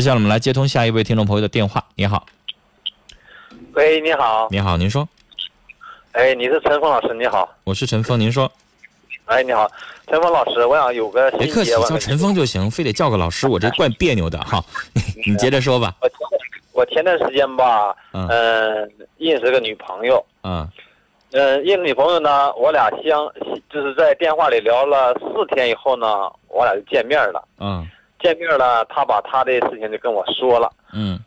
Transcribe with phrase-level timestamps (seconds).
[0.00, 1.84] 接下来我们来接通下一位听众朋友的电话。
[1.94, 2.24] 你好，
[3.74, 5.06] 喂，你好，你好，您说，
[6.12, 8.50] 哎，你是陈峰老师，你好，我是陈峰，您说，
[9.26, 9.70] 哎，你好，
[10.06, 14.64] 陈峰老师，我想有个别客气，叫陈峰就行，非得叫个老师，我这 怪别扭的哈。
[15.26, 15.94] 你接着说吧。
[16.00, 16.08] 我
[16.72, 18.26] 我前段时间吧，嗯，
[19.18, 20.66] 认识个女朋友，嗯，
[21.32, 23.30] 嗯，认识女朋友呢，我俩相
[23.68, 26.06] 就是在电话里聊了四天以后呢，
[26.48, 27.86] 我俩就见面了，嗯，
[28.22, 31.18] 见面了，他把他的事情就跟我说了，嗯，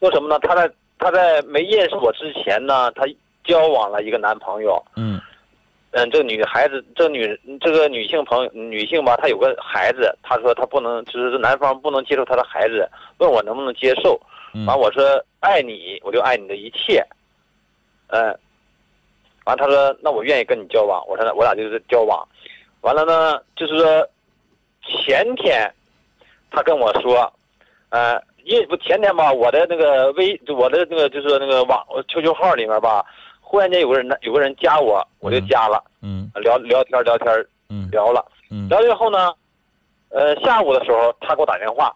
[0.00, 0.38] 说什么呢？
[0.40, 3.04] 他在他在没认识我之前呢，他
[3.44, 5.20] 交往了一个男朋友，嗯。
[5.92, 14.20] 嗯，这个女孩子，这个女这个女性朋友，女性吧，她有个孩子，她说她不能，就是男方不能接受她的孩子，问我能不能接受，
[14.66, 17.02] 完我说爱你，我就爱你的一切，
[18.08, 18.38] 嗯，
[19.46, 22.28] 完他说那我愿意跟你交往，我说我俩就是交往，
[22.82, 24.06] 完了呢，就是说
[24.82, 25.72] 前天，
[26.50, 27.32] 他跟我说，
[27.90, 33.04] 呃，因不前天吧，我的那个微，我的那个就是那个网 QQ 号里面吧。
[33.40, 39.32] 忽然间有个人，有个人加我，我就加了，嗯，聊聊天聊天，嗯，聊了，嗯，聊了以后呢，
[40.08, 41.94] 呃，下午的时候他给我打电话，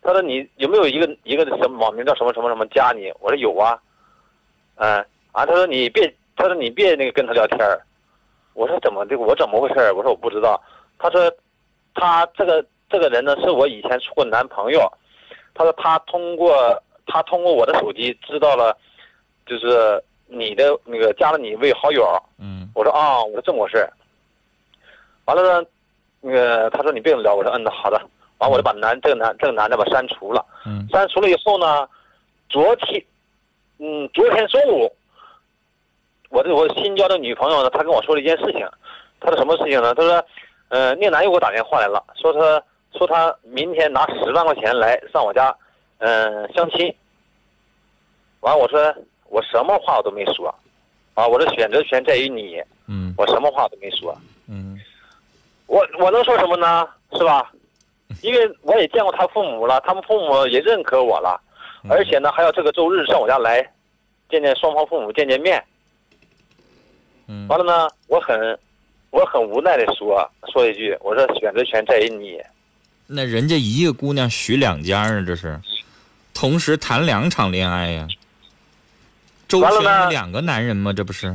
[0.00, 3.12] 他说你有没有一个一个什么网名叫什么什么什么加你？
[3.20, 3.78] 我说有啊，
[4.76, 4.98] 嗯，
[5.32, 7.58] 啊，他说你别，他说你别那个跟他聊天
[8.54, 9.18] 我说怎么的？
[9.18, 10.58] 我怎么回事我说我不知道。
[10.98, 11.30] 他说
[11.94, 14.90] 他这个这个人呢是我以前处过男朋友，
[15.54, 18.76] 他说他通过他通过我的手机知道了，
[19.46, 20.02] 就是。
[20.28, 22.04] 你的那个加了你为好友，
[22.40, 23.88] 嗯，我说啊，我说这么回事。
[25.24, 25.68] 完了呢，
[26.20, 28.02] 那个他说你别跟聊，我说嗯，那好的，
[28.38, 31.88] 完我就把男这个男这个男的把删除了，嗯，删除了以后呢，
[32.48, 33.00] 昨天，
[33.78, 34.92] 嗯，昨天中午，
[36.30, 38.68] 我这我新交的女朋友呢，她跟我说了一件事情，
[39.20, 39.94] 她说什么事情呢？
[39.94, 40.24] 她说，
[40.70, 42.60] 呃，那个男又给我打电话来了，说他
[42.92, 45.54] 说他明天拿十万块钱来上我家，
[45.98, 46.94] 嗯，相亲，
[48.40, 48.94] 完我说。
[49.28, 50.54] 我什么话我都没说，
[51.14, 54.16] 啊，我的选择权在于你，嗯，我什么话都没说，
[54.46, 54.80] 嗯，
[55.66, 56.88] 我我能说什么呢？
[57.14, 57.50] 是吧？
[58.22, 61.40] 因为我也见过他父母了，他们父母也认可我了，
[61.90, 63.60] 而且呢，还要这个周日上我家来，
[64.30, 65.62] 见见双方父母见见面。
[67.26, 68.56] 嗯，完了呢，我很，
[69.10, 72.40] 我很无奈的说说一句，我说选择权在于你。
[73.06, 75.60] 那人家一个姑娘许两家啊，这是，
[76.34, 78.08] 同时谈两场恋爱呀。
[79.46, 80.92] 周旋两个男人吗？
[80.92, 81.28] 这不是？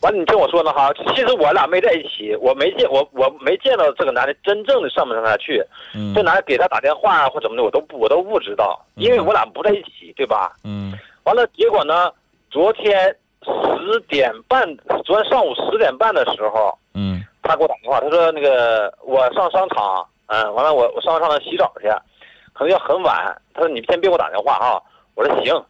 [0.00, 0.90] 完了，你听我说呢哈。
[1.14, 5.62] 其实我俩没在一起，我没见我我没见到这个男的真正的上不上他去。
[5.94, 6.14] 嗯。
[6.14, 10.56] 这男的给他打电话啊或怎么的，我都不我都不知道，因为我俩不在一起，对吧？
[10.64, 10.92] 嗯。
[11.24, 12.10] 完了，结果呢？
[12.48, 14.64] 昨天十点半，
[15.04, 21.88] 昨天上午十点半的时候，嗯，他给我打电话，他说那个我上商场，嗯，完了我我上上那洗澡去，
[22.52, 23.36] 可能要很晚。
[23.54, 24.80] 他说你先别给我打电话啊。
[25.14, 25.64] 我说行。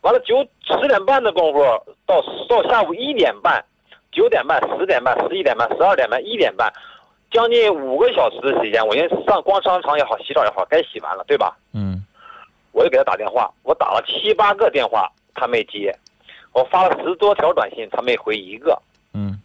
[0.00, 0.36] 完了，九
[0.80, 1.62] 十点半的功夫
[2.04, 3.64] 到到下午一点半，
[4.12, 6.70] 九点半、十点半、十一点半、十二点半、一点半，
[7.30, 11.56] 将近五个小时的时间，我因为上逛商场也好，洗澡也好，该洗完了，对吧？
[11.72, 12.04] 嗯，
[12.72, 15.96] 我就给他打电话，我打了七八个电话，他没接，
[16.52, 18.78] 我发了十多条短信，他没回一个。
[19.14, 19.40] 嗯，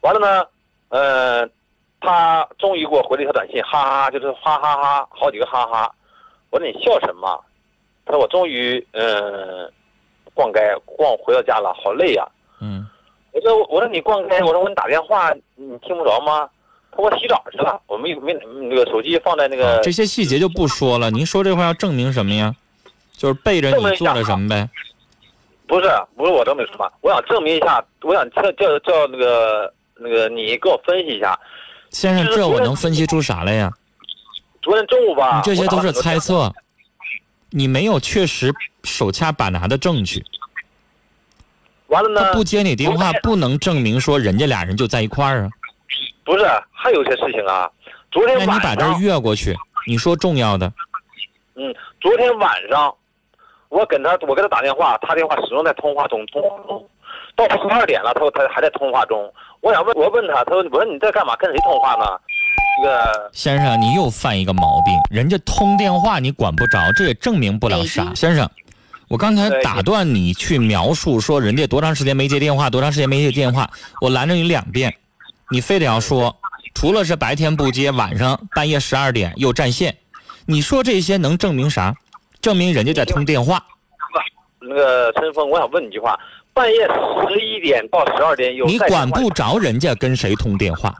[0.00, 0.46] 完了呢，
[0.88, 1.46] 呃，
[2.00, 5.92] 他终于给我回了一条短信，哈哈哈，就是哈哈哈，好几个哈哈。
[6.50, 7.38] 我说你笑什么？
[8.06, 9.70] 他说：“我终于嗯，
[10.34, 12.26] 逛街逛回到家了，好累呀。”
[12.60, 12.84] 嗯，
[13.32, 16.48] 我说：“我说你逛街，我说我给你打电话，你听不着吗？”
[16.90, 18.32] 他说：“我洗澡去了，我没没
[18.68, 21.08] 那个手机放在那个。”这些细节就不说了。
[21.12, 22.52] 您说这话要证明什么呀？
[23.12, 24.68] 就是背着你做了什么呗？
[25.68, 31.38] 不是，不是我证明什么，我想证明一下，我想叫叫叫那个那个你给我分析一下。
[31.90, 33.70] 先生，这我能分析出啥来呀？
[34.62, 35.36] 昨天中午吧。
[35.36, 36.52] 你这些都是猜测。
[37.52, 40.24] 你没有确实手掐把拿的证据，
[41.88, 42.20] 完了呢？
[42.22, 45.50] 他不接你电话，不能证明说人家俩人就在一块儿啊。
[46.24, 47.68] 不是，还有些事情啊。
[48.12, 49.56] 昨天晚上，那你把这越过去，
[49.88, 50.72] 你说重要的。
[51.56, 52.94] 嗯，昨天晚上
[53.68, 56.88] 我跟他，我给他打电话，他电话始终在通话中，通话中
[57.34, 59.28] 到十二点了，他说他还在通话中。
[59.60, 61.36] 我想问，我问他，他说我说你在干嘛？
[61.36, 62.04] 跟谁通话呢？
[63.32, 68.14] 先生，你又犯一个毛病，人家通电话你管不着，这也证明不了啥。
[68.14, 68.48] 先生，
[69.08, 73.70] 我刚才打断你去描述说人家多长时间没接电话，多长时间没接电话，
[74.00, 74.94] 我拦着你两遍，
[75.50, 76.34] 你非得要说，
[76.74, 79.94] 除了是白天不接，晚上半夜十二点又占线，
[80.46, 81.94] 你说这些能证明啥？
[82.40, 83.62] 证明人家在通电话。
[84.62, 86.18] 那个陈峰，我想问你一句话：
[86.60, 90.94] 半夜十一点到十二点有你管不着人家跟谁通电话。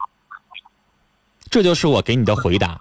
[1.51, 2.79] 这就是我给你的回答。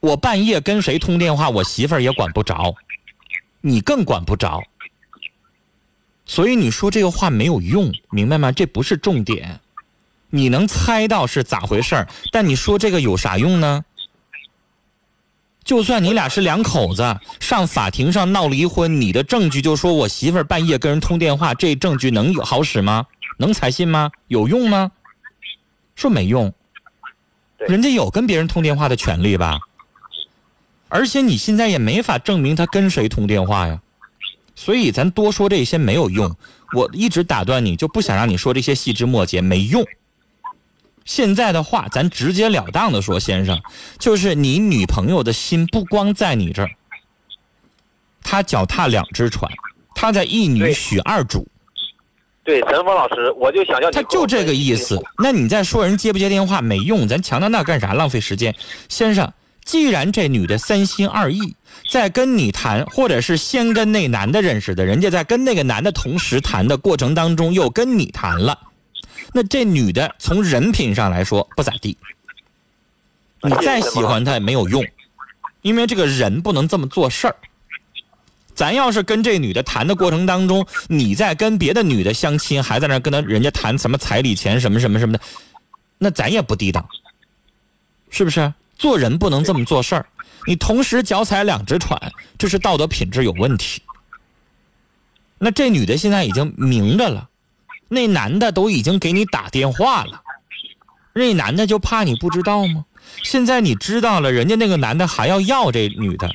[0.00, 2.74] 我半夜跟谁通电话，我媳妇儿也管不着，
[3.60, 4.62] 你更管不着。
[6.24, 8.50] 所以你说这个话没有用，明白吗？
[8.50, 9.60] 这不是重点。
[10.30, 13.84] 你能猜到是咋回事儿，但你说这个有啥用呢？
[15.62, 23.06] 就算你俩是两口子，上法庭上闹离婚，你的证据就说我媳妇儿半夜跟人通电话，这证据能有好使吗？
[23.38, 24.10] 能采信吗？
[24.26, 24.90] 有用吗？
[25.94, 26.52] 说没用。
[27.58, 29.58] 人家有跟别人通电话的权利吧？
[30.88, 33.80] 而且你现在也没法证明他跟谁通电话呀。
[34.56, 36.34] 所以咱多说这些没有用。
[36.74, 39.84] 我一直打断你，就不想让你说这些细枝末节，没用。
[41.04, 43.60] 现在的话，咱直截了当的说，先生，
[43.98, 46.70] 就是你女朋友的心不光在你这儿，
[48.22, 49.50] 她脚踏两只船，
[49.94, 51.46] 她在一女许二主。
[52.42, 55.00] 对，陈峰老师，我就想要他就这个意思。
[55.18, 57.92] 那你再说人接不接电话没用，咱强调那干啥？
[57.92, 58.54] 浪费时间。
[58.88, 59.32] 先生，
[59.64, 61.54] 既然这女的三心二意，
[61.90, 68.58] 在跟你谈，或者是先跟那男的认识的，人家在跟那个男的同时谈的过程当中又跟你谈了。
[69.32, 71.96] 那这女的从人品上来说不咋地，
[73.42, 74.84] 你再喜欢她也没有用，
[75.62, 77.36] 因为这个人不能这么做事儿。
[78.54, 85.20] 咱要是跟这女的谈的过程当中，你在跟别的女的相亲，还在那跟他人家谈什么彩礼钱什么什么什么的，
[85.96, 86.86] 那咱也不低档，
[88.10, 88.52] 是不是？
[88.76, 90.06] 做人不能这么做事儿，
[90.46, 91.98] 你同时脚踩两只船，
[92.36, 93.80] 这是道德品质有问题。
[95.38, 97.29] 那这女的现在已经明着了。
[97.92, 100.22] 那男的都已经给你打电话了，
[101.12, 102.84] 那男的就怕你不知道吗？
[103.24, 106.30] 现在你知道了，人家那个男的还要要这女的，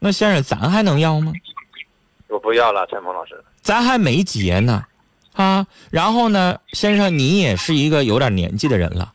[0.00, 1.32] 那先生咱还能要吗？
[2.28, 3.40] 我不要了，陈峰老师。
[3.62, 4.84] 咱还没结呢，
[5.34, 9.12] 啊，然后呢，先生你也是一个有点年纪的人了，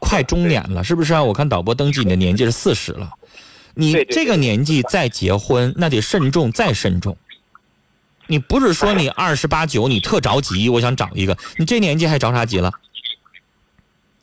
[0.00, 1.22] 快中年了，是不是啊？
[1.22, 3.12] 我看导播登记你的年纪是四十了，
[3.74, 7.16] 你这个年纪再结婚，那得慎重再慎重。
[8.26, 11.36] 你不是说你二十八九，你特着急，我想找一个。
[11.56, 12.72] 你这年纪还着啥急了？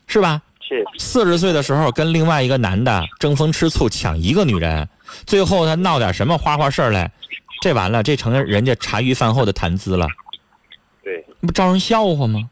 [0.07, 0.41] 是吧？
[0.61, 0.83] 是。
[0.97, 4.87] 四十岁的时候跟另外一个男的争风吃醋抢一个女人，
[5.27, 7.11] 最后他闹点什么花花事儿来，
[7.61, 10.07] 这完了，这成人家茶余饭后的谈资了。
[11.03, 11.23] 对。
[11.39, 12.49] 那不招人笑话吗？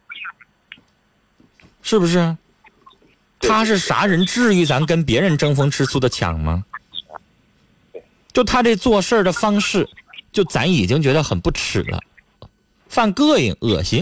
[1.81, 2.37] 是不是？
[3.39, 4.25] 他是啥人？
[4.25, 6.63] 至于咱跟别人争风吃醋的抢吗？
[8.33, 9.87] 就他这做事的方式。
[10.31, 11.99] 就咱已经觉得很不耻了，
[12.87, 14.01] 犯膈应、恶心。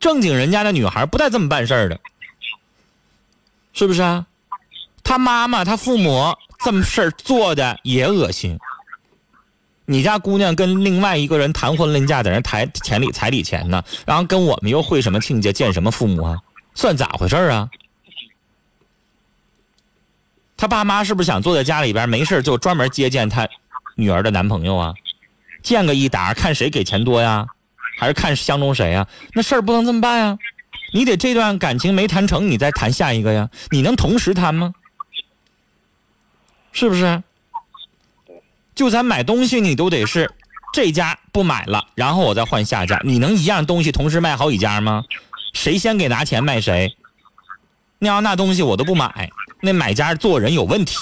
[0.00, 2.00] 正经人家的女孩不带这么办事儿的，
[3.72, 4.26] 是不是啊？
[5.04, 6.34] 他妈妈、他父母
[6.64, 8.58] 这么事儿做的也恶心。
[9.84, 16.38] 你家姑娘跟另外一个人谈婚论嫁，在那抬钱礼、彩礼钱呢，然后跟我们又会什么亲家、见什么父母啊？
[16.74, 17.68] 算咋回事啊？
[20.56, 23.48] 他爸妈是不是想坐在家里边没事就专门接见他？
[24.00, 24.94] 女儿的男朋友啊，
[25.62, 27.46] 见个一打，看谁给钱多呀，
[27.98, 29.06] 还是看相中谁呀？
[29.34, 30.38] 那事儿不能这么办呀！
[30.92, 33.50] 你得这段感情没谈成，你再谈下一个呀。
[33.70, 34.74] 你能同时谈吗？
[36.72, 37.22] 是不是？
[38.74, 40.32] 就咱买东西，你都得是
[40.72, 42.98] 这家不买了，然后我再换下家。
[43.04, 45.04] 你能一样东西同时卖好几家吗？
[45.52, 46.96] 谁先给拿钱卖谁？
[47.98, 49.30] 那要那东西我都不买，
[49.60, 50.96] 那买家做人有问题。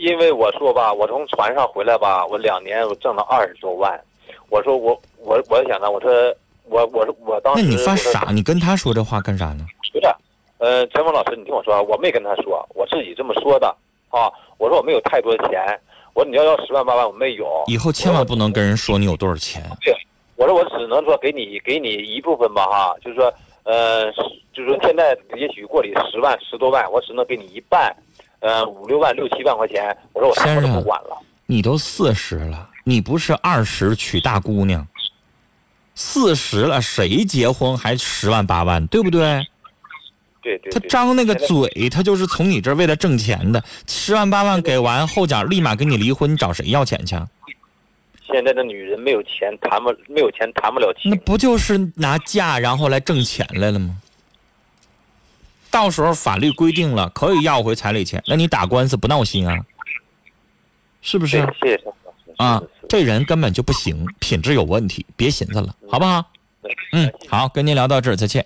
[0.00, 4.00] 因为我说吧，我从船上回来吧，我两年我挣了二十多万。
[4.48, 6.10] 我说我我我想呢，我说
[6.64, 9.66] 我我我当时那你发傻，你跟他说这话干啥呢？
[9.92, 10.06] 不是，
[10.56, 13.68] 呃，陈峰老师，你听我说，我没跟他说，我自己这么说的
[14.08, 14.32] 啊。
[14.56, 15.78] 我说我没有太多钱，
[16.14, 17.62] 我说你要要十万八万，我没有。
[17.66, 19.62] 以后千万不能跟人说你有多少钱。
[19.82, 19.94] 对，
[20.36, 23.32] 我说我只能说给你给你一部分吧哈，就是说，
[23.64, 24.10] 呃，
[24.54, 27.94] 就是说现在也许过里十万十多万，我只能给你一半。
[28.40, 31.16] 呃，五六万、六七万块钱，我说我什么都不管了。
[31.46, 34.86] 你都四十了，你不是二十娶大姑娘，
[35.94, 39.46] 四十了，谁结婚还十万八万，对不对？
[40.42, 40.72] 对对。
[40.72, 47.16] 他张那个嘴，他就是从你这儿为了挣钱的，十万八万给完后脚立马跟你离婚，你找谁要钱去？
[48.32, 51.10] 现在的女人没有钱谈不没有钱谈不了情。
[51.10, 53.96] 那不就是拿嫁然后来挣钱来了吗？
[55.70, 59.56] 到时候法律规定了可以要回彩礼钱，那你打官司不闹心啊？
[61.00, 61.38] 是不是？
[61.62, 61.80] 谢谢
[62.36, 66.24] 啊，这人根本就不行，品质有问题，别寻思了，好不好？
[66.92, 68.44] 嗯，好，跟您聊到这儿，再见。